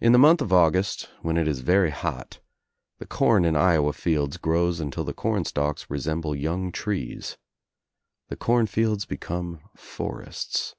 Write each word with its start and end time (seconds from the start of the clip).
In 0.00 0.12
the 0.12 0.16
month 0.18 0.40
of 0.40 0.52
August, 0.52 1.10
when 1.22 1.36
it 1.36 1.48
is 1.48 1.58
very 1.58 1.90
hot, 1.90 2.38
the 3.00 3.04
com 3.04 3.44
in 3.44 3.56
Iowa 3.56 3.92
fields 3.92 4.36
grows 4.36 4.78
until 4.78 5.02
the 5.02 5.12
com 5.12 5.42
stalks 5.44 5.90
resemble 5.90 6.34
I 6.34 6.36
young 6.36 6.70
trees. 6.70 7.36
The 8.28 8.36
corn 8.36 8.68
fields 8.68 9.06
become 9.06 9.58
forests. 9.74 10.76